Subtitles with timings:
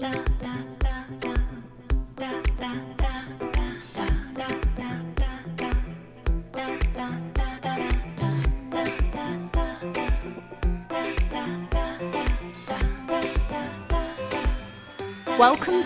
[0.00, 0.24] Welcome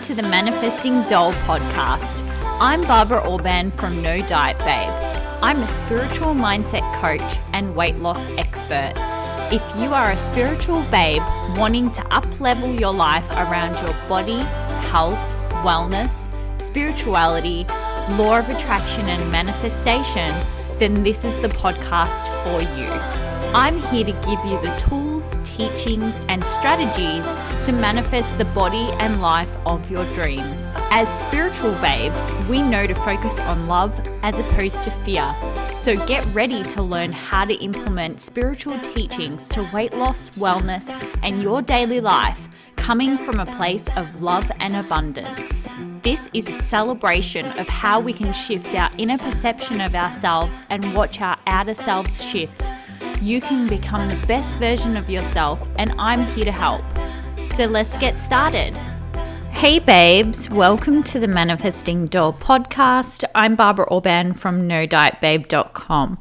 [0.01, 2.21] to the Manifesting Doll podcast.
[2.59, 4.91] I'm Barbara Orban from No Diet Babe.
[5.41, 8.93] I'm a spiritual mindset coach and weight loss expert.
[9.53, 11.21] If you are a spiritual babe
[11.59, 14.39] wanting to uplevel your life around your body,
[14.89, 15.19] health,
[15.63, 16.27] wellness,
[16.59, 17.63] spirituality,
[18.17, 20.33] law of attraction, and manifestation,
[20.79, 22.89] then this is the podcast for you.
[23.53, 27.23] I'm here to give you the tools, teachings, and strategies
[27.67, 30.75] to manifest the body and life of your dreams.
[30.89, 35.35] As spiritual babes, we know to focus on love as opposed to fear.
[35.83, 40.89] So get ready to learn how to implement spiritual teachings to weight loss, wellness,
[41.21, 42.47] and your daily life
[42.77, 45.67] coming from a place of love and abundance.
[46.01, 50.95] This is a celebration of how we can shift our inner perception of ourselves and
[50.95, 52.63] watch our outer selves shift.
[53.21, 56.85] You can become the best version of yourself, and I'm here to help.
[57.55, 58.73] So let's get started.
[59.55, 63.23] Hey, babes, welcome to the Manifesting Doll podcast.
[63.33, 66.17] I'm Barbara Orban from NoDietBabe.com,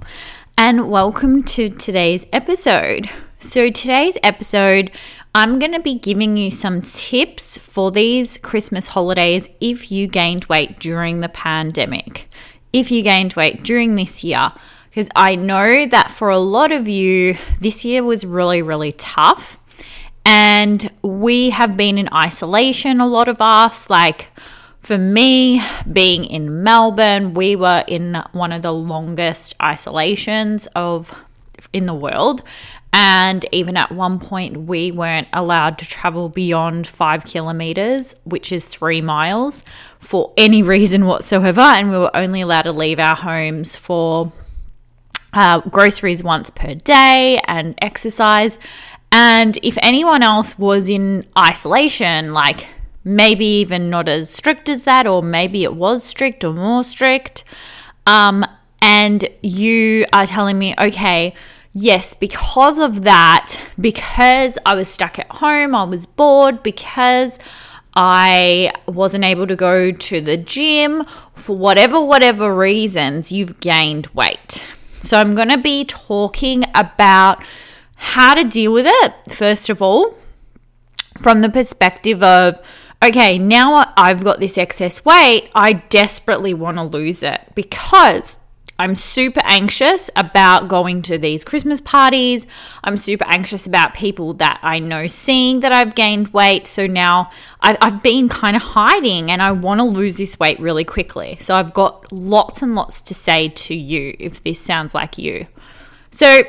[0.56, 3.11] and welcome to today's episode.
[3.41, 4.92] So, today's episode,
[5.34, 10.44] I'm going to be giving you some tips for these Christmas holidays if you gained
[10.44, 12.28] weight during the pandemic.
[12.72, 14.52] If you gained weight during this year,
[14.89, 19.58] because I know that for a lot of you, this year was really, really tough.
[20.24, 23.90] And we have been in isolation, a lot of us.
[23.90, 24.30] Like
[24.80, 31.14] for me, being in Melbourne, we were in one of the longest isolations of
[31.72, 32.42] in the world.
[32.92, 38.66] And even at one point, we weren't allowed to travel beyond five kilometers, which is
[38.66, 39.64] three miles,
[39.98, 41.60] for any reason whatsoever.
[41.60, 44.32] And we were only allowed to leave our homes for
[45.32, 48.58] uh, groceries once per day and exercise.
[49.12, 52.67] And if anyone else was in isolation, like
[53.05, 57.45] maybe even not as strict as that, or maybe it was strict or more strict,
[58.06, 58.45] um,
[58.80, 61.34] and you are telling me, okay,
[61.74, 67.39] yes, because of that, because I was stuck at home, I was bored, because
[67.94, 74.64] I wasn't able to go to the gym for whatever, whatever reasons, you've gained weight.
[75.00, 77.44] So I'm going to be talking about
[78.02, 80.14] how to deal with it, first of all,
[81.18, 82.61] from the perspective of,
[83.02, 88.41] okay, now I've got this excess weight, I desperately want to lose it because
[88.77, 92.45] I'm super anxious about going to these Christmas parties.
[92.83, 96.67] I'm super anxious about people that I know seeing that I've gained weight.
[96.67, 97.30] So now
[97.61, 101.39] I've, I've been kind of hiding and I want to lose this weight really quickly.
[101.41, 105.46] So I've got lots and lots to say to you if this sounds like you.
[106.11, 106.42] So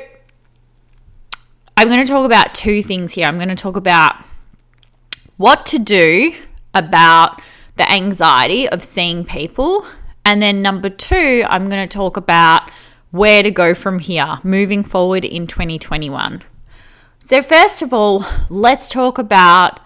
[1.76, 3.26] I'm going to talk about two things here.
[3.26, 4.16] I'm going to talk about
[5.36, 6.34] what to do
[6.72, 7.42] about
[7.76, 9.84] the anxiety of seeing people
[10.24, 12.70] and then number two, I'm going to talk about
[13.10, 16.42] where to go from here moving forward in 2021.
[17.24, 19.80] So, first of all, let's talk about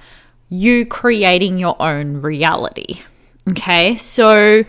[0.49, 3.03] you creating your own reality.
[3.51, 4.65] Okay, so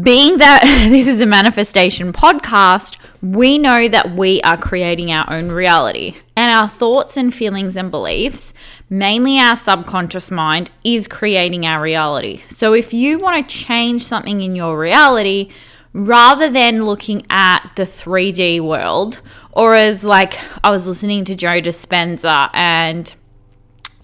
[0.00, 5.50] being that this is a manifestation podcast, we know that we are creating our own
[5.50, 6.16] reality.
[6.36, 8.52] And our thoughts and feelings and beliefs,
[8.90, 12.42] mainly our subconscious mind, is creating our reality.
[12.48, 15.50] So if you want to change something in your reality,
[15.92, 19.20] rather than looking at the 3D world,
[19.52, 23.14] or as like I was listening to Joe Dispenza, and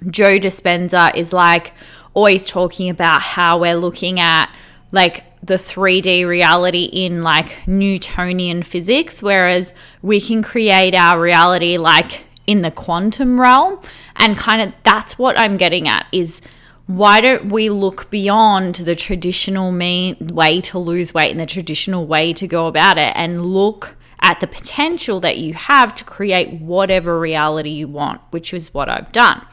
[0.06, 1.72] Joe Dispenza is like
[2.14, 4.54] always talking about how we're looking at
[4.92, 12.24] like the 3D reality in like Newtonian physics, whereas we can create our reality like
[12.46, 13.80] in the quantum realm.
[14.16, 16.42] And kind of that's what I'm getting at is
[16.86, 22.06] why don't we look beyond the traditional mean way to lose weight and the traditional
[22.06, 26.60] way to go about it and look at the potential that you have to create
[26.60, 29.47] whatever reality you want, which is what I've done.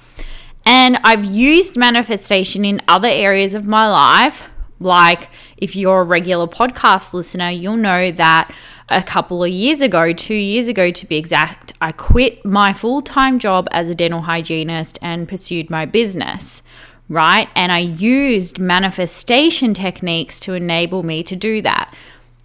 [0.66, 4.44] And I've used manifestation in other areas of my life
[4.80, 8.54] like, if you're a regular podcast listener, you'll know that
[8.90, 13.02] a couple of years ago, two years ago to be exact, I quit my full
[13.02, 16.64] time job as a dental hygienist and pursued my business,
[17.10, 17.50] right?
[17.56, 21.94] And I used manifestation techniques to enable me to do that.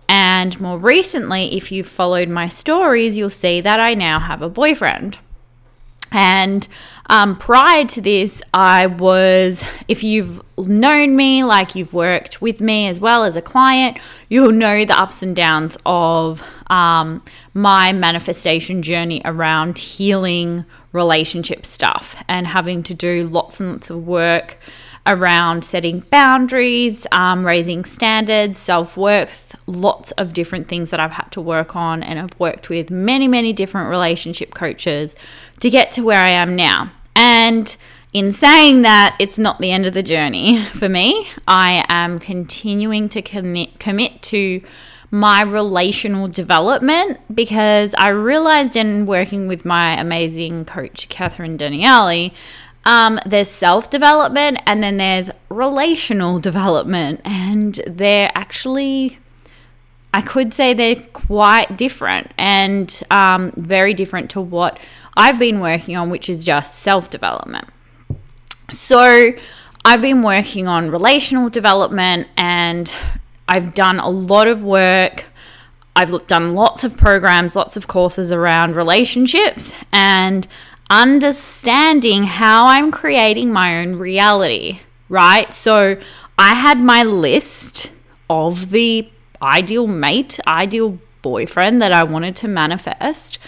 [0.08, 4.50] And more recently, if you've followed my stories, you'll see that I now have a
[4.50, 5.18] boyfriend.
[6.12, 6.66] And
[7.06, 12.86] um, prior to this, I was, if you've known me, like you've worked with me
[12.88, 13.98] as well as a client,
[14.28, 17.22] you'll know the ups and downs of um,
[17.54, 24.06] my manifestation journey around healing relationship stuff and having to do lots and lots of
[24.06, 24.58] work
[25.06, 31.30] around setting boundaries, um, raising standards, self worth, lots of different things that I've had
[31.32, 32.02] to work on.
[32.02, 35.16] And I've worked with many, many different relationship coaches
[35.60, 36.92] to get to where I am now.
[37.16, 37.76] And
[38.12, 41.28] in saying that, it's not the end of the journey for me.
[41.48, 44.62] I am continuing to commit, commit to
[45.10, 52.30] my relational development because I realized in working with my amazing coach, Catherine Daniele,
[52.84, 59.18] um, there's self development and then there's relational development, and they're actually,
[60.12, 64.78] I could say they're quite different and um, very different to what
[65.16, 67.68] I've been working on, which is just self development.
[68.70, 69.32] So,
[69.84, 72.92] I've been working on relational development and
[73.48, 75.24] I've done a lot of work.
[75.94, 80.46] I've done lots of programs, lots of courses around relationships and
[80.92, 85.52] understanding how I'm creating my own reality, right?
[85.52, 85.98] So
[86.38, 87.90] I had my list
[88.28, 89.08] of the
[89.40, 93.38] ideal mate, ideal boyfriend that I wanted to manifest,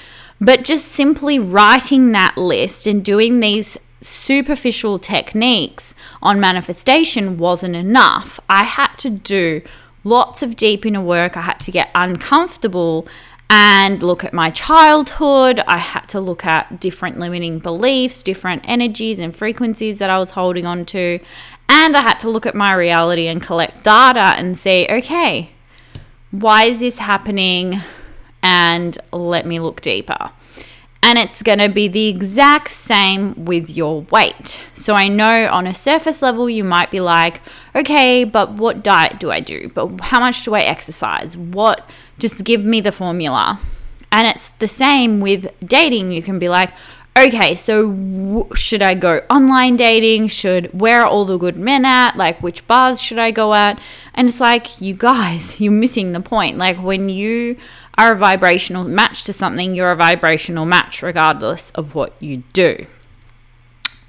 [0.40, 8.40] but just simply writing that list and doing these superficial techniques on manifestation wasn't enough.
[8.48, 9.60] I had to do
[10.02, 11.36] lots of deep inner work.
[11.36, 13.06] I had to get uncomfortable
[13.50, 15.60] and look at my childhood.
[15.66, 20.32] I had to look at different limiting beliefs, different energies and frequencies that I was
[20.32, 21.20] holding on to.
[21.68, 25.50] And I had to look at my reality and collect data and say, okay,
[26.30, 27.80] why is this happening?
[28.42, 30.30] And let me look deeper
[31.04, 34.62] and it's going to be the exact same with your weight.
[34.72, 37.42] So I know on a surface level, you might be like,
[37.76, 39.70] okay, but what diet do I do?
[39.74, 41.36] But how much do I exercise?
[41.36, 41.86] What,
[42.18, 43.60] just give me the formula.
[44.12, 46.12] And it's the same with dating.
[46.12, 46.70] You can be like,
[47.16, 50.28] okay, so w- should I go online dating?
[50.28, 52.16] Should where are all the good men at?
[52.16, 53.80] Like which bars should I go at?
[54.14, 56.58] And it's like you guys, you're missing the point.
[56.58, 57.56] Like when you
[57.96, 62.86] are a vibrational match to something, you're a vibrational match regardless of what you do.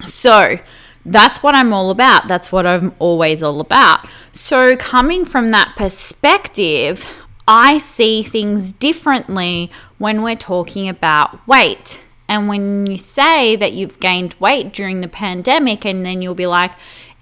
[0.04, 0.60] So,
[1.06, 2.28] that's what I'm all about.
[2.28, 4.08] That's what I'm always all about.
[4.32, 7.06] So, coming from that perspective,
[7.48, 12.00] I see things differently when we're talking about weight.
[12.28, 16.48] And when you say that you've gained weight during the pandemic, and then you'll be
[16.48, 16.72] like,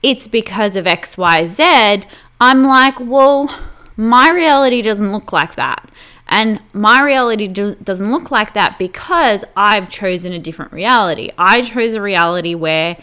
[0.01, 2.05] it's because of XYZ,
[2.39, 3.49] I'm like, well,
[3.97, 5.89] my reality doesn't look like that.
[6.27, 11.31] And my reality do- doesn't look like that because I've chosen a different reality.
[11.37, 12.97] I chose a reality where,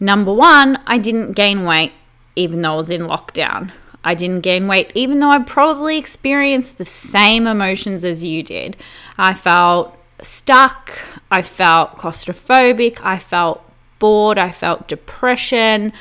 [0.00, 1.92] number one, I didn't gain weight
[2.36, 3.72] even though I was in lockdown.
[4.04, 8.76] I didn't gain weight even though I probably experienced the same emotions as you did.
[9.16, 10.98] I felt stuck,
[11.30, 13.62] I felt claustrophobic, I felt
[13.98, 15.92] bored, I felt depression,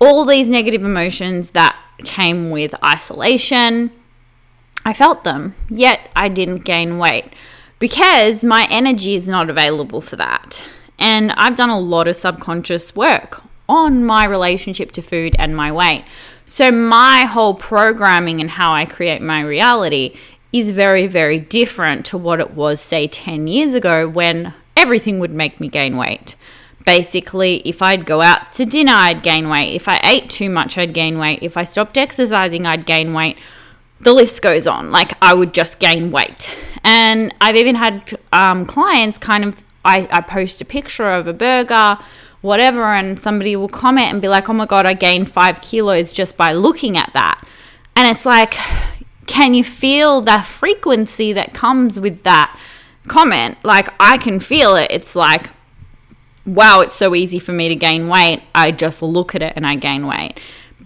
[0.00, 3.90] all these negative emotions that came with isolation
[4.84, 7.32] I felt them, yet I didn't gain weight
[7.78, 10.62] because my energy is not available for that.
[10.98, 15.70] And I've done a lot of subconscious work on my relationship to food and my
[15.70, 16.04] weight.
[16.44, 20.16] So, my whole programming and how I create my reality
[20.52, 25.30] is very, very different to what it was, say, 10 years ago when everything would
[25.30, 26.34] make me gain weight.
[26.84, 29.74] Basically, if I'd go out to dinner, I'd gain weight.
[29.74, 31.38] If I ate too much, I'd gain weight.
[31.42, 33.38] If I stopped exercising, I'd gain weight
[34.02, 34.90] the list goes on.
[34.90, 36.50] Like I would just gain weight.
[36.84, 41.32] And I've even had um, clients kind of, I, I post a picture of a
[41.32, 41.98] burger,
[42.42, 46.12] whatever, and somebody will comment and be like, oh my God, I gained five kilos
[46.12, 47.42] just by looking at that.
[47.96, 48.54] And it's like,
[49.26, 52.58] can you feel the frequency that comes with that
[53.06, 53.56] comment?
[53.62, 54.90] Like, I can feel it.
[54.90, 55.50] It's like,
[56.44, 58.42] wow, it's so easy for me to gain weight.
[58.54, 60.38] I just look at it and I gain weight.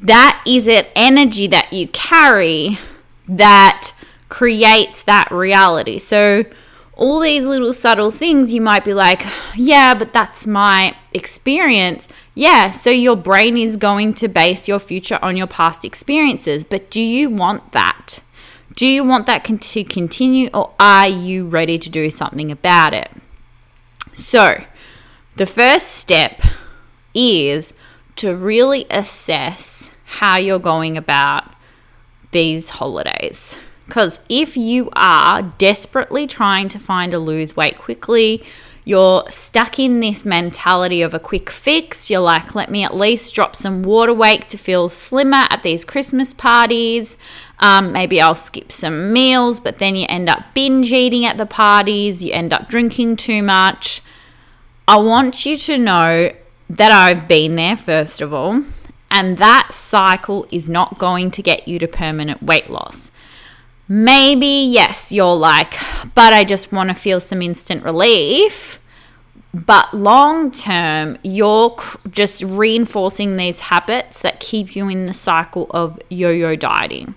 [0.03, 2.79] That is an energy that you carry
[3.29, 3.93] that
[4.29, 5.99] creates that reality.
[5.99, 6.45] So,
[6.97, 9.23] all these little subtle things you might be like,
[9.55, 12.09] yeah, but that's my experience.
[12.35, 16.65] Yeah, so your brain is going to base your future on your past experiences.
[16.65, 18.21] But do you want that?
[18.75, 23.11] Do you want that to continue or are you ready to do something about it?
[24.13, 24.65] So,
[25.37, 26.41] the first step
[27.15, 27.75] is
[28.17, 31.55] to really assess how you're going about
[32.33, 33.59] these holidays.
[33.87, 38.43] Because if you are desperately trying to find a lose weight quickly,
[38.85, 42.09] you're stuck in this mentality of a quick fix.
[42.09, 45.85] You're like, let me at least drop some water weight to feel slimmer at these
[45.85, 47.17] Christmas parties.
[47.59, 51.47] Um, maybe I'll skip some meals, but then you end up binge eating at the
[51.47, 52.25] parties.
[52.25, 54.03] You end up drinking too much.
[54.87, 56.33] I want you to know
[56.71, 58.63] that I've been there, first of all,
[59.11, 63.11] and that cycle is not going to get you to permanent weight loss.
[63.89, 65.75] Maybe, yes, you're like,
[66.15, 68.81] but I just want to feel some instant relief.
[69.55, 71.77] But long term, you're
[72.11, 77.15] just reinforcing these habits that keep you in the cycle of yo yo dieting.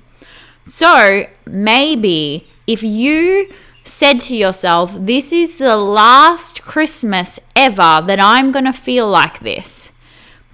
[0.64, 3.52] So maybe if you
[3.84, 9.40] said to yourself, This is the last Christmas ever that I'm going to feel like
[9.40, 9.92] this.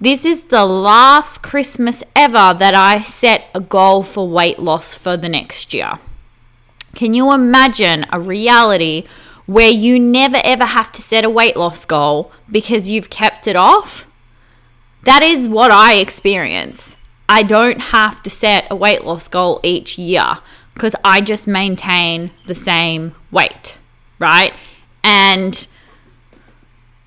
[0.00, 5.16] This is the last Christmas ever that I set a goal for weight loss for
[5.16, 5.98] the next year.
[6.96, 9.04] Can you imagine a reality
[9.44, 13.54] where you never ever have to set a weight loss goal because you've kept it
[13.54, 14.06] off?
[15.02, 16.96] That is what I experience.
[17.28, 20.38] I don't have to set a weight loss goal each year
[20.72, 23.76] because I just maintain the same weight,
[24.18, 24.54] right?
[25.04, 25.66] And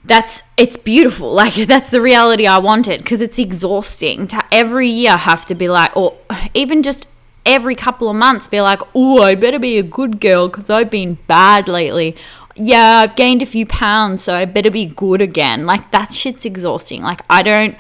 [0.04, 1.34] that's it's beautiful.
[1.40, 5.68] Like that's the reality I wanted because it's exhausting to every year have to be
[5.68, 6.16] like or
[6.54, 7.08] even just
[7.50, 10.92] every couple of months be like, oh, I better be a good girl because I've
[10.92, 12.16] been bad lately.
[12.56, 15.66] Yeah, I've gained a few pounds, so I better be good again.
[15.66, 17.02] Like that shit's exhausting.
[17.02, 17.76] Like I don't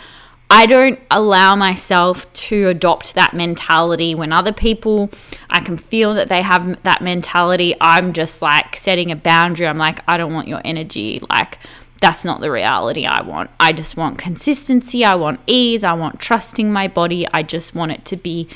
[0.50, 5.12] I don't allow myself to adopt that mentality when other people
[5.52, 7.76] I can feel that they have that mentality.
[7.80, 9.68] I'm just like setting a boundary.
[9.68, 11.22] I'm like, I don't want your energy.
[11.30, 11.60] Like
[12.02, 13.52] that's not the reality I want.
[13.60, 15.06] I just want consistency.
[15.06, 15.84] I want ease.
[15.84, 17.28] I want trusting my body.
[17.32, 18.48] I just want it to be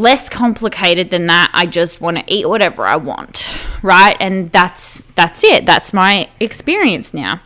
[0.00, 1.50] less complicated than that.
[1.52, 4.16] I just want to eat whatever I want, right?
[4.18, 5.66] And that's that's it.
[5.66, 7.40] That's my experience now.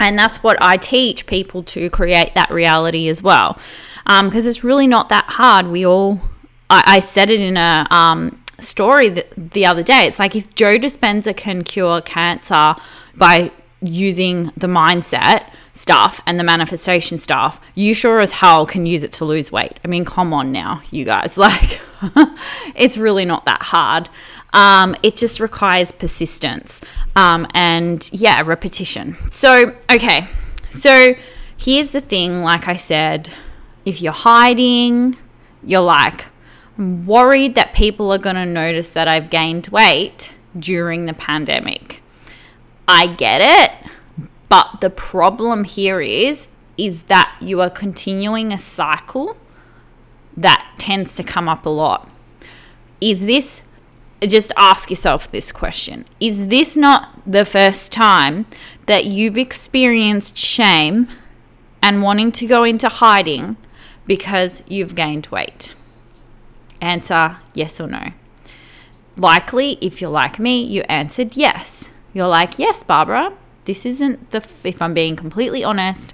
[0.00, 3.58] And that's what I teach people to create that reality as well.
[4.04, 5.68] Because um, it's really not that hard.
[5.68, 6.20] We all,
[6.68, 10.08] I, I said it in a um, story the, the other day.
[10.08, 12.74] It's like if Joe Dispenza can cure cancer
[13.14, 19.02] by using the mindset, stuff and the manifestation stuff, you sure as hell can use
[19.02, 19.78] it to lose weight.
[19.84, 21.38] I mean, come on now, you guys.
[21.42, 21.80] Like,
[22.74, 24.08] it's really not that hard.
[24.52, 26.80] Um, it just requires persistence
[27.14, 29.16] um, and, yeah, repetition.
[29.30, 30.28] So, okay.
[30.70, 31.14] So,
[31.56, 33.30] here's the thing like I said,
[33.84, 35.16] if you're hiding,
[35.62, 36.26] you're like,
[36.76, 42.02] I'm worried that people are going to notice that I've gained weight during the pandemic.
[42.88, 43.90] I get it
[44.52, 49.34] but the problem here is is that you are continuing a cycle
[50.36, 52.06] that tends to come up a lot.
[53.00, 53.62] Is this
[54.20, 56.04] just ask yourself this question.
[56.20, 58.44] Is this not the first time
[58.84, 61.08] that you've experienced shame
[61.82, 63.56] and wanting to go into hiding
[64.04, 65.72] because you've gained weight?
[66.78, 68.12] Answer yes or no.
[69.16, 71.88] Likely, if you're like me, you answered yes.
[72.12, 73.32] You're like, yes, Barbara,
[73.64, 76.12] this isn't the, if I'm being completely honest,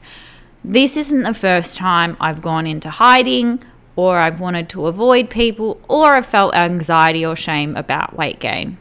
[0.65, 3.63] this isn't the first time I've gone into hiding
[3.97, 8.79] or I've wanted to avoid people or I've felt anxiety or shame about weight gain.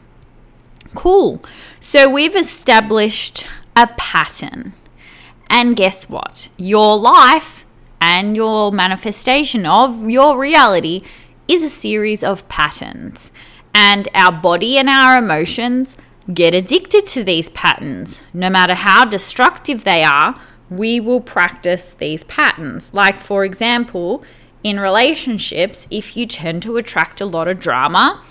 [0.94, 1.42] Cool.
[1.80, 3.46] So we've established
[3.76, 4.74] a pattern.
[5.50, 6.48] And guess what?
[6.56, 7.64] Your life
[8.00, 11.02] and your manifestation of your reality
[11.46, 13.32] is a series of patterns.
[13.74, 15.96] And our body and our emotions
[16.32, 18.20] get addicted to these patterns.
[18.34, 20.38] No matter how destructive they are,
[20.70, 22.92] we will practice these patterns.
[22.92, 24.22] Like, for example,
[24.62, 28.22] in relationships, if you tend to attract a lot of drama,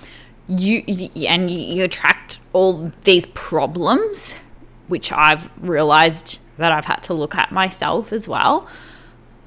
[0.48, 0.84] you,
[1.28, 4.34] and you, you attract all these problems,
[4.88, 8.68] which I've realized that I've had to look at myself as well.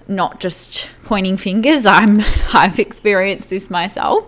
[0.09, 2.21] Not just pointing fingers, I'm
[2.53, 4.27] I've experienced this myself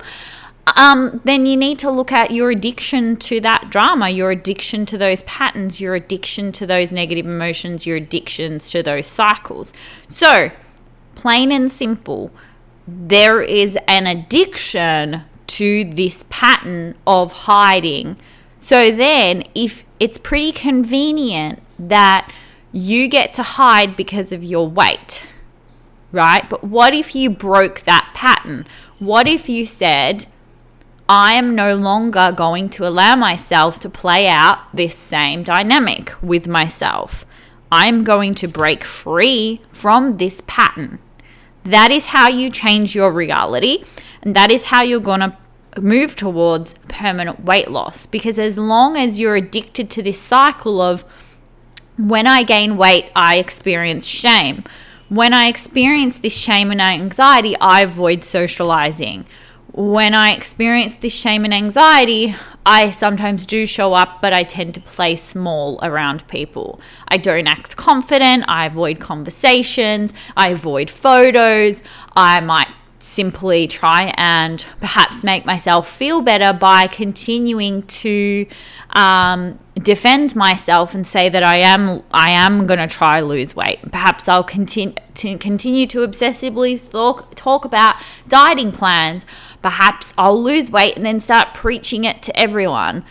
[0.67, 4.99] um, then you need to look at your addiction to that drama, your addiction to
[4.99, 9.73] those patterns, your addiction to those negative emotions, your addictions to those cycles.
[10.07, 10.51] So,
[11.15, 12.31] plain and simple,
[12.87, 18.17] there is an addiction to this pattern of hiding.
[18.61, 22.33] So, then if it's pretty convenient that
[22.71, 25.27] you get to hide because of your weight,
[26.13, 26.49] right?
[26.49, 28.65] But what if you broke that pattern?
[29.01, 30.27] What if you said,
[31.15, 36.49] I am no longer going to allow myself to play out this same dynamic with
[36.49, 37.27] myself.
[37.71, 41.01] I'm going to break free from this pattern.
[41.65, 43.85] That is how you change your reality,
[44.23, 45.37] and that is how you're going to
[45.79, 48.07] move towards permanent weight loss.
[48.07, 51.05] Because as long as you're addicted to this cycle of
[51.99, 54.65] When I gain weight, I experience shame.
[55.11, 59.27] When I experience this shame and anxiety, I avoid socializing.
[59.75, 62.35] When I experience this shame and anxiety,
[62.67, 66.79] I sometimes do show up, but I tend to play small around people.
[67.09, 68.45] I don't act confident.
[68.49, 70.13] I avoid conversations.
[70.37, 71.83] I avoid photos.
[72.15, 72.69] I might
[73.03, 78.47] simply try and perhaps make myself feel better by continuing to
[78.91, 83.81] um, defend myself and say that I am I am going to try lose weight.
[83.91, 87.97] Perhaps I'll continue to continue to obsessively talk talk about
[88.29, 89.27] dieting plans.
[89.63, 93.05] Perhaps I'll lose weight and then start preaching it to everyone.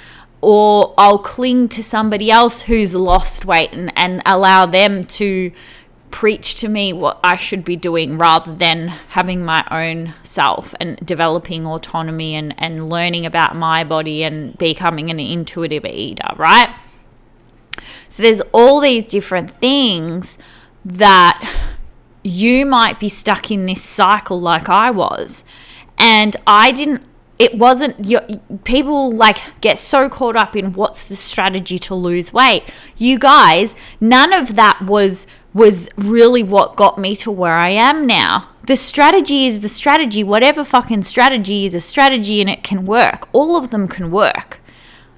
[0.44, 5.52] Or I'll cling to somebody else who's lost weight and, and allow them to
[6.12, 10.98] preach to me what I should be doing rather than having my own self and
[11.06, 16.75] developing autonomy and, and learning about my body and becoming an intuitive eater, right?
[18.08, 20.38] So there's all these different things
[20.84, 21.68] that
[22.24, 25.46] you might be stuck in this cycle like I was.
[25.98, 27.03] And I didn't
[27.41, 28.22] it wasn't your,
[28.65, 32.63] people like get so caught up in what's the strategy to lose weight.
[32.98, 38.08] You guys, none of that was was really what got me to where I am
[38.08, 38.50] now.
[38.67, 40.24] The strategy is the strategy.
[40.24, 43.27] Whatever fucking strategy is a strategy and it can work.
[43.34, 44.60] All of them can work.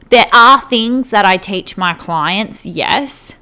[0.10, 3.36] There are things that I teach my clients, yes,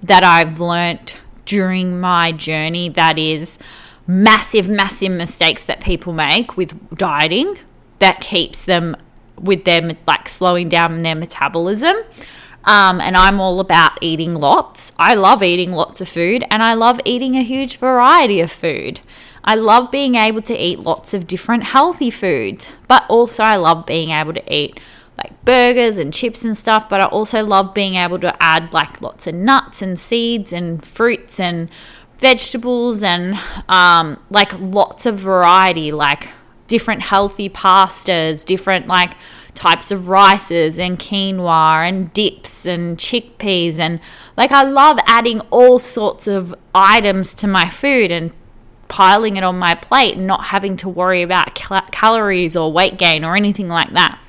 [0.00, 3.58] that I've learnt during my journey that is
[4.06, 7.58] massive, massive mistakes that people make with dieting
[7.98, 8.96] that keeps them
[9.36, 11.96] with them like slowing down their metabolism.
[12.66, 14.92] Um, and I'm all about eating lots.
[14.98, 19.00] I love eating lots of food and I love eating a huge variety of food.
[19.44, 23.84] I love being able to eat lots of different healthy foods, but also I love
[23.84, 24.80] being able to eat
[25.18, 29.00] like burgers and chips and stuff, but I also love being able to add like
[29.02, 31.68] lots of nuts and seeds and fruits and
[32.18, 36.30] vegetables and um, like lots of variety, like
[36.66, 39.12] different healthy pastas, different like
[39.54, 44.00] types of rices and quinoa and dips and chickpeas and
[44.36, 48.32] like I love adding all sorts of items to my food and
[48.88, 52.98] piling it on my plate and not having to worry about cal- calories or weight
[52.98, 54.20] gain or anything like that.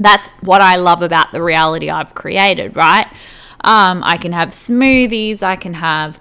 [0.00, 3.06] That's what I love about the reality I've created, right?
[3.64, 6.20] Um, I can have smoothies, I can have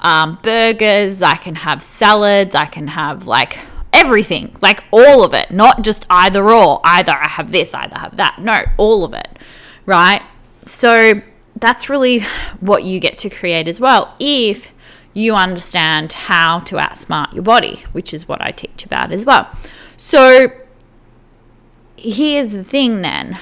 [0.00, 3.58] um, burgers, I can have salads, I can have like
[3.98, 8.16] everything, like all of it, not just either or, either I have this, either have
[8.16, 8.38] that.
[8.40, 9.28] No, all of it,
[9.86, 10.22] right?
[10.66, 11.22] So
[11.56, 12.20] that's really
[12.60, 14.68] what you get to create as well if
[15.14, 19.50] you understand how to outsmart your body, which is what I teach about as well.
[19.96, 20.52] So
[21.96, 23.38] here's the thing then,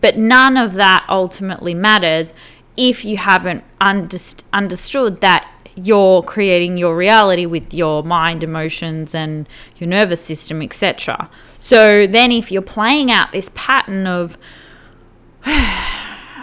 [0.00, 2.34] but none of that ultimately matters
[2.76, 9.88] if you haven't understood that you're creating your reality with your mind, emotions, and your
[9.88, 11.30] nervous system, etc.
[11.58, 14.38] So then, if you're playing out this pattern of,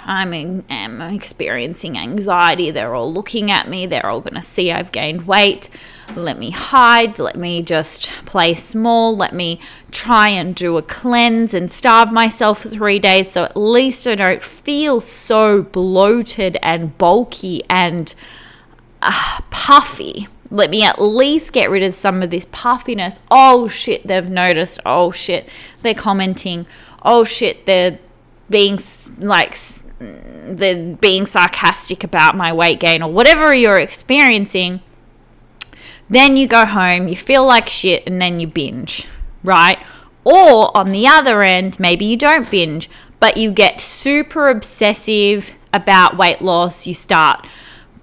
[0.07, 2.71] I'm am experiencing anxiety.
[2.71, 3.85] They're all looking at me.
[3.85, 5.69] They're all going to see I've gained weight.
[6.15, 7.19] Let me hide.
[7.19, 9.17] Let me just play small.
[9.17, 9.59] Let me
[9.91, 14.15] try and do a cleanse and starve myself for three days so at least I
[14.15, 18.13] don't feel so bloated and bulky and
[19.01, 20.27] uh, puffy.
[20.49, 23.19] Let me at least get rid of some of this puffiness.
[23.29, 24.79] Oh shit, they've noticed.
[24.85, 25.49] Oh shit,
[25.81, 26.65] they're commenting.
[27.01, 27.99] Oh shit, they're
[28.49, 28.79] being
[29.19, 29.57] like
[29.99, 34.81] they're being sarcastic about my weight gain or whatever you're experiencing.
[36.09, 39.09] Then you go home, you feel like shit, and then you binge,
[39.43, 39.79] right?
[40.23, 46.17] Or on the other end, maybe you don't binge, but you get super obsessive about
[46.17, 46.87] weight loss.
[46.87, 47.45] You start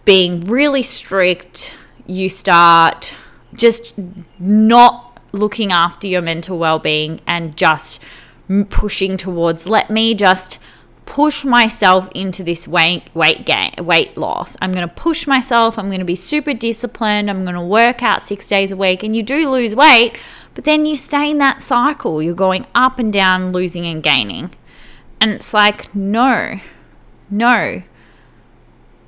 [0.05, 1.75] being really strict,
[2.07, 3.15] you start
[3.55, 3.95] just
[4.39, 8.01] not looking after your mental well being and just
[8.69, 10.59] pushing towards let me just
[11.07, 14.57] push myself into this weight weight gain weight loss.
[14.61, 15.79] I'm going to push myself.
[15.79, 17.29] I'm going to be super disciplined.
[17.31, 20.19] I'm going to work out 6 days a week and you do lose weight,
[20.55, 22.23] but then you stay in that cycle.
[22.23, 24.55] You're going up and down, losing and gaining.
[25.21, 26.61] And it's like, no.
[27.31, 27.83] No.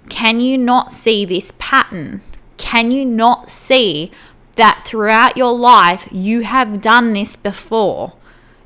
[0.08, 2.20] Can you not see this pattern?
[2.56, 4.10] Can you not see
[4.56, 8.14] that throughout your life you have done this before?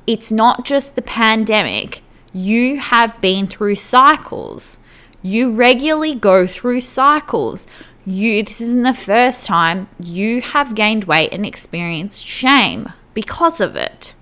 [0.07, 2.01] It's not just the pandemic.
[2.33, 4.79] You have been through cycles.
[5.21, 7.67] You regularly go through cycles.
[8.05, 13.75] You this isn't the first time you have gained weight and experienced shame because of
[13.75, 14.15] it.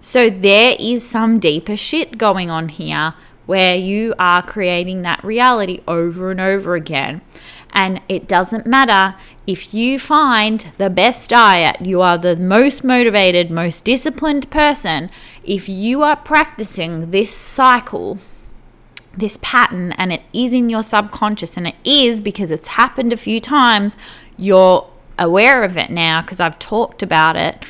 [0.00, 3.14] So there is some deeper shit going on here
[3.46, 7.22] where you are creating that reality over and over again.
[7.72, 9.14] And it doesn't matter
[9.46, 15.10] if you find the best diet, you are the most motivated, most disciplined person.
[15.44, 18.18] If you are practicing this cycle,
[19.16, 23.16] this pattern, and it is in your subconscious, and it is because it's happened a
[23.16, 23.96] few times,
[24.36, 27.62] you're aware of it now because I've talked about it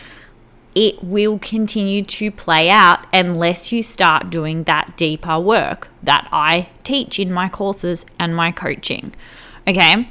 [0.76, 6.68] it will continue to play out unless you start doing that deeper work that I
[6.84, 9.14] teach in my courses and my coaching.
[9.66, 10.06] Okay,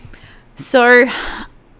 [0.56, 1.06] so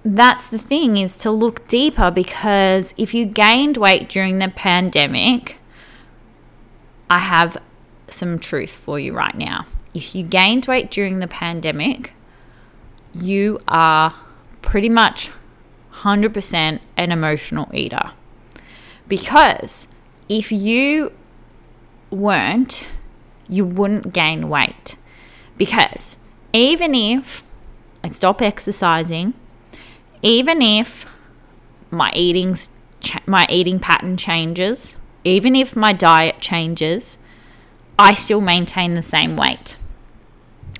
[0.06, 5.58] that's the thing is to look deeper because if you gained weight during the pandemic,
[7.10, 7.58] I have
[8.08, 9.66] some truth for you right now.
[9.96, 12.14] If you gained weight during the pandemic,
[13.16, 14.14] you are
[14.62, 15.32] pretty much
[15.92, 18.12] 100% an emotional eater.
[19.08, 19.88] Because
[20.28, 21.12] if you
[22.10, 22.86] weren't,
[23.48, 24.96] you wouldn't gain weight.
[25.58, 26.18] Because
[26.54, 27.44] even if
[28.04, 29.34] I stop exercising,
[30.22, 31.06] even if
[31.92, 32.58] my eating
[33.28, 37.20] my eating pattern changes, even if my diet changes,
[38.00, 39.78] I still maintain the same weight.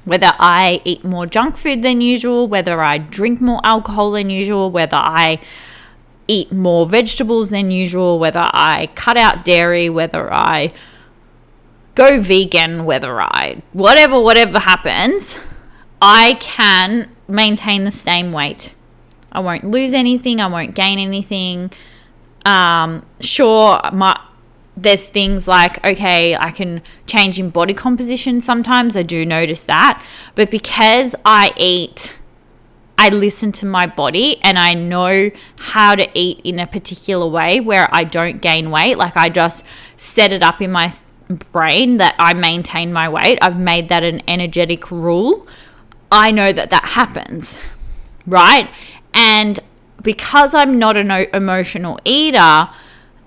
[0.04, 4.70] Whether I eat more junk food than usual, whether I drink more alcohol than usual,
[4.72, 5.40] whether I
[6.28, 10.74] eat more vegetables than usual, whether I cut out dairy, whether I
[11.94, 15.36] go vegan, whether I whatever, whatever happens,
[16.02, 18.74] I can maintain the same weight.
[19.32, 21.72] I won't lose anything, I won't gain anything.
[22.46, 24.20] Um, sure, my
[24.78, 30.04] there's things like okay i can change in body composition sometimes i do notice that
[30.36, 32.14] but because i eat
[32.98, 37.60] I listen to my body and I know how to eat in a particular way
[37.60, 38.98] where I don't gain weight.
[38.98, 39.66] Like I just
[39.98, 40.94] set it up in my
[41.52, 43.38] brain that I maintain my weight.
[43.42, 45.48] I've made that an energetic rule.
[46.12, 47.58] I know that that happens,
[48.26, 48.70] right?
[49.14, 49.60] And
[50.02, 52.70] because I'm not an emotional eater,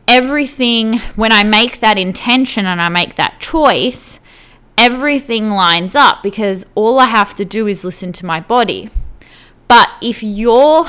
[0.07, 4.21] everything, when I make that intention and I make that choice,
[4.79, 8.91] everything lines up because all I have to do is listen to my body.
[9.69, 10.87] But if you're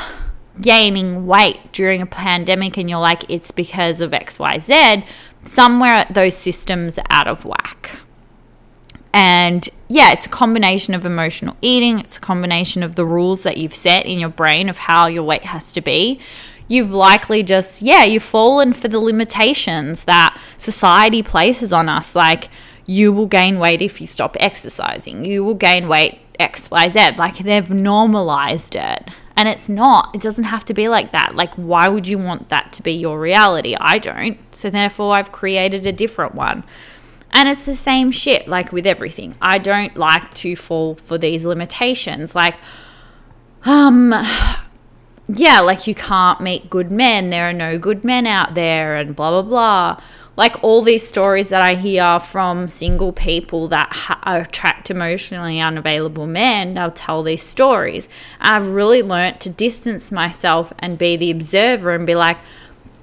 [0.61, 5.05] gaining weight during a pandemic and you're like, it's because of XYZ,
[5.43, 7.99] somewhere those systems are out of whack.
[9.13, 13.57] And yeah, it's a combination of emotional eating, it's a combination of the rules that
[13.57, 16.19] you've set in your brain of how your weight has to be.
[16.67, 22.15] You've likely just, yeah, you've fallen for the limitations that society places on us.
[22.15, 22.49] Like,
[22.85, 27.17] you will gain weight if you stop exercising, you will gain weight XYZ.
[27.17, 29.09] Like they've normalized it.
[29.35, 30.13] And it's not.
[30.13, 31.33] It doesn't have to be like that.
[31.33, 33.73] Like, why would you want that to be your reality?
[33.79, 34.37] I don't.
[34.53, 36.65] So, therefore, I've created a different one.
[37.31, 39.35] And it's the same shit, like with everything.
[39.41, 42.35] I don't like to fall for these limitations.
[42.35, 42.55] Like,
[43.63, 44.13] um,
[45.29, 47.29] yeah, like you can't meet good men.
[47.29, 50.01] There are no good men out there, and blah, blah, blah
[50.39, 56.27] like all these stories that I hear from single people that ha- attract emotionally unavailable
[56.27, 58.07] men, they'll tell these stories.
[58.39, 62.37] I've really learnt to distance myself and be the observer and be like,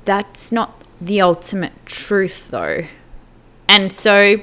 [0.07, 2.87] that's not the ultimate truth though.
[3.69, 4.39] And so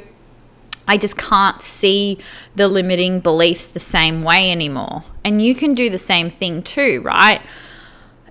[0.88, 2.20] I just can't see
[2.54, 5.04] the limiting beliefs the same way anymore.
[5.24, 7.42] And you can do the same thing too, right?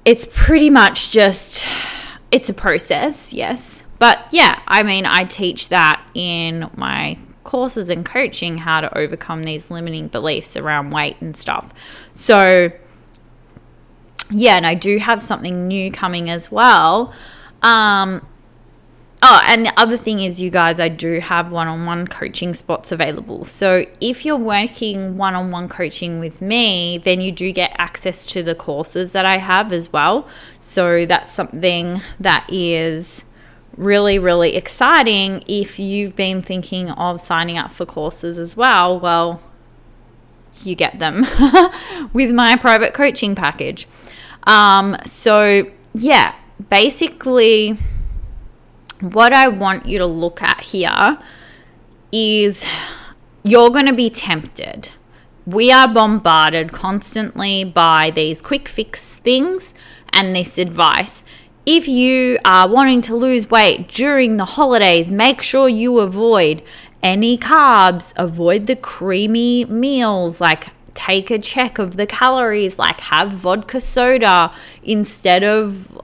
[0.04, 1.66] It's pretty much just
[2.30, 8.04] it's a process, yes, but yeah, I mean, I teach that in my courses and
[8.04, 11.72] coaching how to overcome these limiting beliefs around weight and stuff.
[12.12, 12.72] So,
[14.28, 17.14] yeah, and I do have something new coming as well.
[17.62, 18.26] Um,
[19.22, 22.54] oh, and the other thing is, you guys, I do have one on one coaching
[22.54, 23.44] spots available.
[23.44, 28.26] So, if you're working one on one coaching with me, then you do get access
[28.26, 30.26] to the courses that I have as well.
[30.58, 33.24] So, that's something that is
[33.76, 38.98] really, really exciting if you've been thinking of signing up for courses as well.
[38.98, 39.42] Well,
[40.62, 41.26] you get them
[42.12, 43.88] with my private coaching package.
[44.46, 46.34] Um, so, yeah,
[46.68, 47.76] basically,
[49.00, 51.18] what I want you to look at here
[52.12, 52.66] is
[53.42, 54.90] you're going to be tempted.
[55.44, 59.74] We are bombarded constantly by these quick fix things
[60.12, 61.24] and this advice
[61.64, 66.62] if you are wanting to lose weight during the holidays, make sure you avoid
[67.02, 73.32] any carbs, avoid the creamy meals, like take a check of the calories, like have
[73.32, 76.00] vodka soda instead of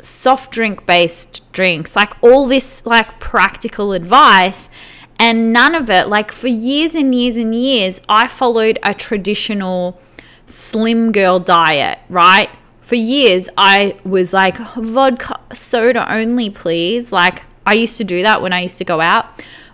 [0.00, 4.70] soft drink based drinks, like all this like practical advice.
[5.20, 10.00] And none of it, like for years and years and years, I followed a traditional
[10.46, 12.48] slim girl diet, right?
[12.88, 17.12] For years, I was like, vodka soda only, please.
[17.12, 19.26] Like, I used to do that when I used to go out.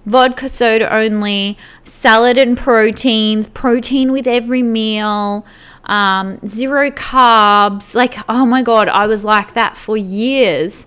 [0.05, 5.47] Vodka soda only, salad and proteins, protein with every meal,
[5.85, 7.95] um, zero carbs.
[7.95, 10.85] Like, oh my God, I was like that for years.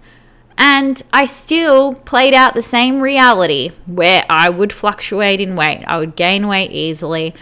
[0.58, 5.86] And I still played out the same reality where I would fluctuate in weight.
[5.88, 7.34] I would gain weight easily.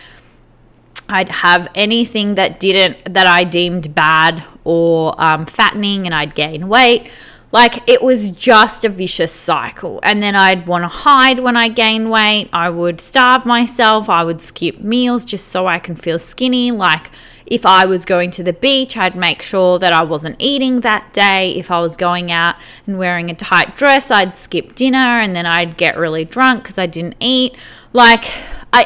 [1.08, 6.68] I'd have anything that didn't, that I deemed bad or um, fattening, and I'd gain
[6.68, 7.12] weight.
[7.52, 10.02] Like it was just a vicious cycle.
[10.04, 12.50] And then I'd want to hide when I gain weight.
[12.52, 14.10] I would starve myself.
[14.10, 16.72] I would skip meals just so I can feel skinny.
[16.72, 17.10] Like,
[17.46, 21.13] if I was going to the beach, I'd make sure that I wasn't eating that
[21.13, 21.54] day.
[21.56, 22.56] If I was going out
[22.88, 26.78] and wearing a tight dress, I'd skip dinner and then I'd get really drunk because
[26.78, 27.56] I didn't eat.
[27.94, 28.26] Like,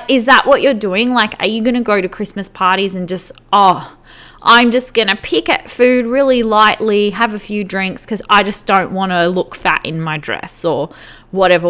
[0.08, 1.14] Is that what you're doing?
[1.14, 3.98] Like, are you going to go to Christmas parties and just, oh,
[4.42, 8.44] I'm just going to pick at food really lightly, have a few drinks because I
[8.44, 10.90] just don't want to look fat in my dress or
[11.32, 11.70] whatever,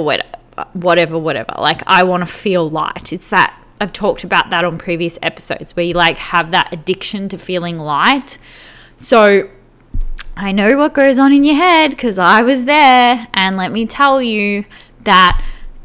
[0.73, 1.53] whatever, whatever.
[1.58, 3.12] Like, I want to feel light.
[3.12, 7.29] It's that I've talked about that on previous episodes where you like have that addiction
[7.29, 8.38] to feeling light.
[8.97, 9.49] So
[10.36, 13.27] I know what goes on in your head because I was there.
[13.34, 14.65] And let me tell you
[15.01, 15.43] that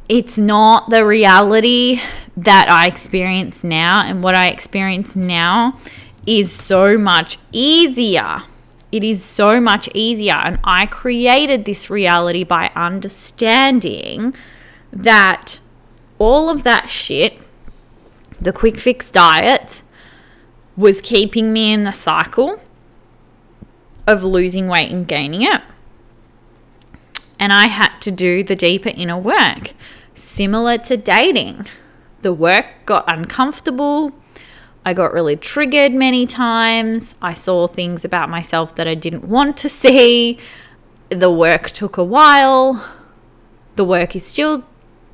[0.08, 2.00] it's not the reality
[2.36, 4.02] that I experience now.
[4.04, 5.78] And what I experience now
[6.26, 8.42] is so much easier.
[8.90, 10.34] It is so much easier.
[10.34, 14.34] And I created this reality by understanding
[14.92, 15.60] that
[16.18, 17.40] all of that shit
[18.40, 19.82] the quick fix diet
[20.76, 22.60] was keeping me in the cycle
[24.06, 25.62] of losing weight and gaining it.
[27.38, 29.72] And I had to do the deeper inner work,
[30.14, 31.66] similar to dating.
[32.24, 34.10] The work got uncomfortable.
[34.82, 37.16] I got really triggered many times.
[37.20, 40.38] I saw things about myself that I didn't want to see.
[41.10, 42.82] The work took a while.
[43.76, 44.64] The work is still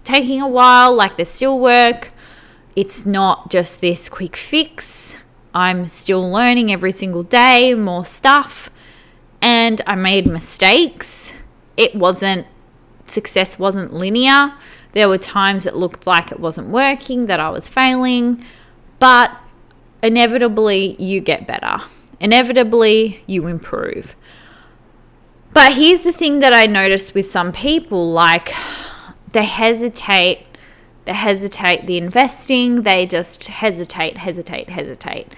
[0.05, 2.12] taking a while, like there's still work
[2.77, 5.16] it's not just this quick fix.
[5.53, 8.70] I'm still learning every single day more stuff
[9.42, 11.33] and I made mistakes.
[11.77, 12.46] It wasn't
[13.07, 14.55] success wasn't linear.
[14.92, 18.44] There were times it looked like it wasn't working, that I was failing,
[18.98, 19.31] but
[20.03, 21.83] inevitably you get better.
[22.18, 24.16] Inevitably you improve.
[25.53, 28.53] But here's the thing that I noticed with some people like
[29.33, 30.46] they hesitate
[31.07, 35.33] they hesitate the investing, they just hesitate, hesitate, hesitate.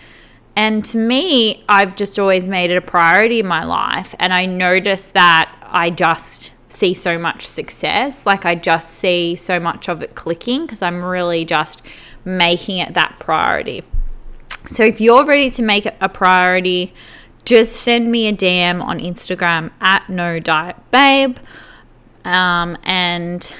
[0.57, 4.15] And to me, I've just always made it a priority in my life.
[4.19, 8.27] And I notice that I just see so much success.
[8.27, 11.83] Like I just see so much of it clicking because I'm really just
[12.25, 13.83] making it that priority.
[14.67, 16.95] So if you're ready to make it a priority,
[17.45, 21.37] just send me a DM on Instagram at no diet babe.
[22.25, 23.53] Um, and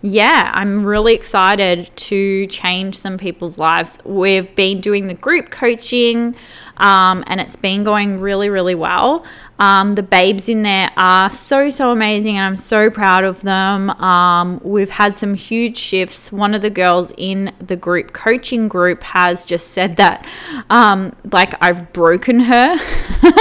[0.00, 3.98] yeah, I'm really excited to change some people's lives.
[4.04, 6.36] We've been doing the group coaching
[6.76, 9.26] um, and it's been going really, really well.
[9.58, 13.90] Um, the babes in there are so, so amazing and I'm so proud of them.
[13.90, 16.30] Um, we've had some huge shifts.
[16.30, 20.24] One of the girls in the group coaching group has just said that,
[20.70, 22.78] um, like, I've broken her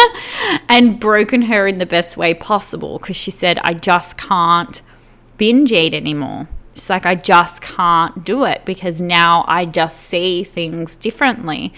[0.70, 4.82] and broken her in the best way possible because she said, I just can't
[5.38, 6.47] binge eat anymore.
[6.73, 11.73] It's like I just can't do it because now I just see things differently.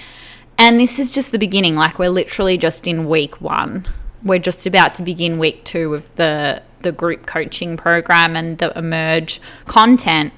[0.58, 1.76] And this is just the beginning.
[1.76, 3.88] Like we're literally just in week one.
[4.24, 8.78] We're just about to begin week two of the the group coaching program and the
[8.78, 10.34] emerge content.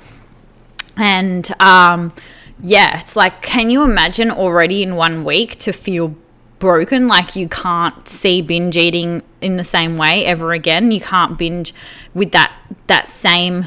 [0.98, 2.14] And um,
[2.62, 6.16] yeah, it's like, can you imagine already in one week to feel
[6.62, 10.92] broken like you can't see binge eating in the same way ever again.
[10.92, 11.74] You can't binge
[12.14, 12.56] with that
[12.88, 13.66] that same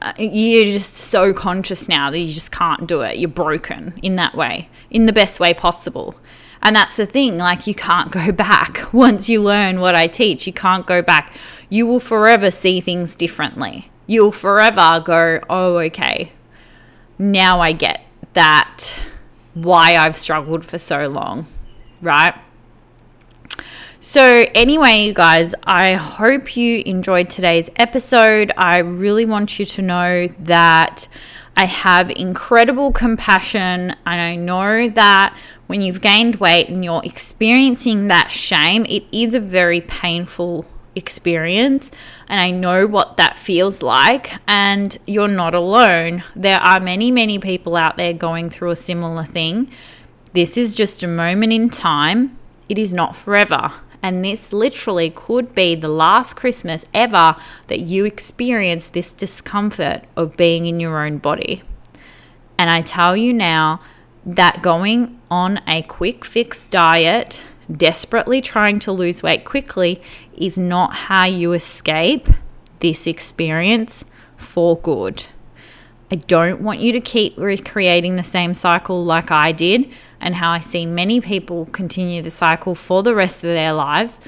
[0.00, 3.18] uh, you're just so conscious now that you just can't do it.
[3.18, 6.14] You're broken in that way in the best way possible.
[6.62, 8.92] And that's the thing like you can't go back.
[8.94, 11.34] Once you learn what i teach you can't go back.
[11.68, 13.90] You will forever see things differently.
[14.06, 16.32] You'll forever go oh okay.
[17.18, 18.04] Now i get
[18.34, 18.96] that
[19.54, 21.46] why i've struggled for so long
[22.00, 22.34] right?
[24.00, 28.52] So, anyway, you guys, I hope you enjoyed today's episode.
[28.56, 31.08] I really want you to know that
[31.56, 38.06] I have incredible compassion, and I know that when you've gained weight and you're experiencing
[38.06, 41.90] that shame, it is a very painful experience
[42.28, 44.32] and I know what that feels like.
[44.48, 46.24] And you're not alone.
[46.34, 49.70] There are many, many people out there going through a similar thing.
[50.36, 52.36] This is just a moment in time,
[52.68, 53.72] it is not forever.
[54.02, 57.36] And this literally could be the last Christmas ever
[57.68, 61.62] that you experience this discomfort of being in your own body.
[62.58, 63.80] And I tell you now
[64.26, 67.40] that going on a quick fix diet,
[67.74, 70.02] desperately trying to lose weight quickly,
[70.36, 72.28] is not how you escape
[72.80, 74.04] this experience
[74.36, 75.28] for good.
[76.10, 79.90] I don't want you to keep recreating the same cycle like I did,
[80.20, 84.20] and how I see many people continue the cycle for the rest of their lives,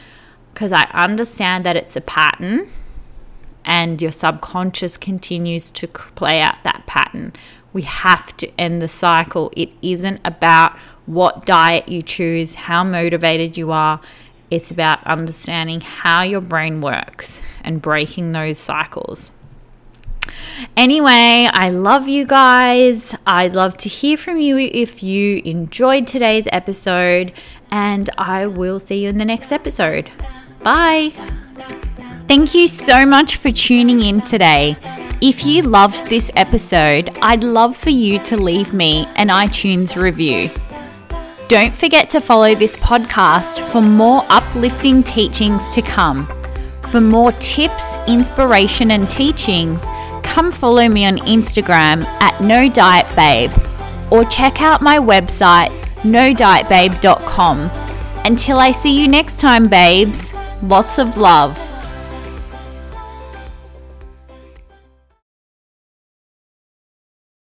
[0.53, 2.69] because I understand that it's a pattern
[3.65, 7.33] and your subconscious continues to play out that pattern.
[7.73, 9.53] We have to end the cycle.
[9.55, 14.01] It isn't about what diet you choose, how motivated you are.
[14.51, 19.31] It's about understanding how your brain works and breaking those cycles.
[20.77, 23.15] Anyway, I love you guys.
[23.27, 27.33] I'd love to hear from you if you enjoyed today's episode,
[27.71, 30.11] and I will see you in the next episode.
[30.63, 31.13] Bye.
[32.29, 34.77] Thank you so much for tuning in today.
[35.21, 40.51] If you loved this episode, I'd love for you to leave me an iTunes review.
[41.49, 46.29] Don't forget to follow this podcast for more uplifting teachings to come.
[46.89, 49.83] For more tips, inspiration, and teachings,
[50.39, 53.51] come follow me on Instagram at No Diet Babe
[54.13, 55.73] or check out my website
[56.05, 57.69] no nodietbabe.com.
[58.25, 61.57] Until I see you next time, babes, lots of love.